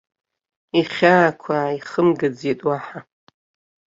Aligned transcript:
Ихьаақәа 0.79 1.53
ааихымгаӡеит 1.59 2.59
уаҳа. 2.67 2.99